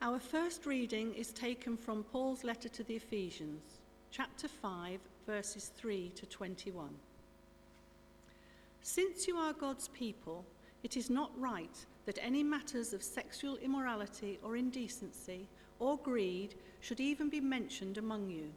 [0.00, 3.80] Our first reading is taken from Paul's letter to the Ephesians,
[4.12, 6.88] chapter 5, verses 3 to 21.
[8.80, 10.44] Since you are God's people,
[10.84, 15.48] it is not right that any matters of sexual immorality or indecency
[15.80, 18.52] or greed should even be mentioned among you.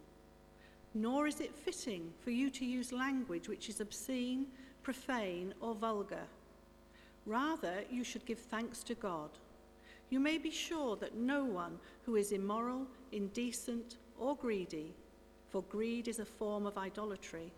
[0.94, 4.46] Nor is it fitting for you to use language which is obscene,
[4.84, 6.28] profane, or vulgar.
[7.26, 9.30] Rather, you should give thanks to God.
[10.12, 14.92] You may be sure that no one who is immoral, indecent, or greedy,
[15.48, 17.50] for greed is a form of idolatry,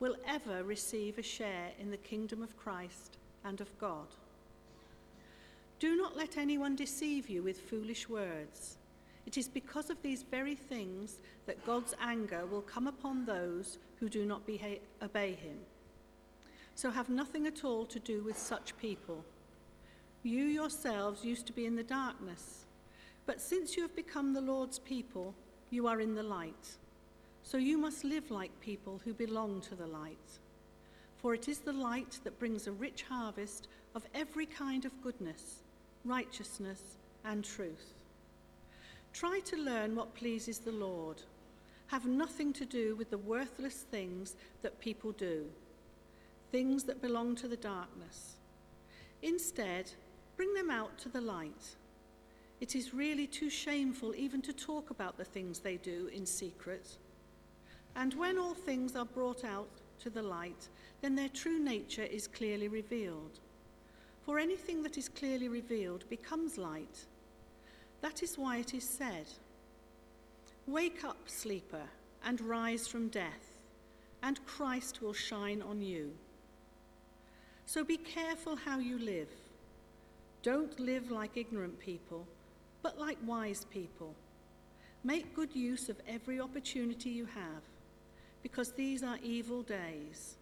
[0.00, 4.08] will ever receive a share in the kingdom of Christ and of God.
[5.78, 8.78] Do not let anyone deceive you with foolish words.
[9.24, 14.08] It is because of these very things that God's anger will come upon those who
[14.08, 15.58] do not behave, obey him.
[16.74, 19.24] So have nothing at all to do with such people.
[20.22, 22.64] You yourselves used to be in the darkness,
[23.26, 25.34] but since you have become the Lord's people,
[25.70, 26.76] you are in the light.
[27.42, 30.38] So you must live like people who belong to the light.
[31.16, 35.62] For it is the light that brings a rich harvest of every kind of goodness,
[36.04, 37.94] righteousness, and truth.
[39.12, 41.22] Try to learn what pleases the Lord.
[41.88, 45.46] Have nothing to do with the worthless things that people do,
[46.50, 48.36] things that belong to the darkness.
[49.20, 49.92] Instead,
[50.42, 51.76] bring them out to the light.
[52.60, 56.96] It is really too shameful even to talk about the things they do in secret.
[57.94, 59.70] And when all things are brought out
[60.00, 60.68] to the light,
[61.00, 63.38] then their true nature is clearly revealed.
[64.26, 67.06] For anything that is clearly revealed becomes light.
[68.00, 69.26] That is why it is said,
[70.66, 71.86] Wake up, sleeper,
[72.24, 73.60] and rise from death,
[74.24, 76.10] and Christ will shine on you.
[77.64, 79.28] So be careful how you live.
[80.42, 82.26] Don't live like ignorant people,
[82.82, 84.14] but like wise people.
[85.04, 87.62] Make good use of every opportunity you have
[88.42, 90.36] because these are evil days.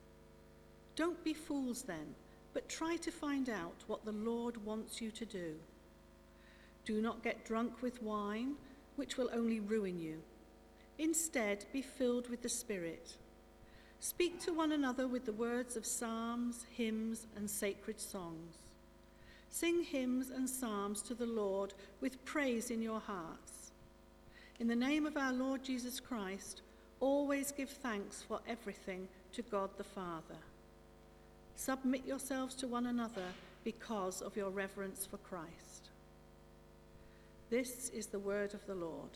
[0.96, 2.14] Don't be fools then,
[2.54, 5.54] but try to find out what the Lord wants you to do.
[6.84, 8.54] Do not get drunk with wine,
[8.96, 10.22] which will only ruin you.
[10.98, 13.16] Instead, be filled with the Spirit.
[14.00, 18.69] Speak to one another with the words of psalms, hymns, and sacred songs.
[19.50, 23.72] Sing hymns and psalms to the Lord with praise in your hearts.
[24.58, 26.62] In the name of our Lord Jesus Christ,
[27.00, 30.36] Always give thanks for everything to God the Father.
[31.56, 33.24] Submit yourselves to one another
[33.64, 35.88] because of your reverence for Christ.
[37.48, 39.10] This is the word of the Lord.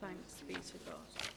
[0.00, 1.28] Thanks be to God.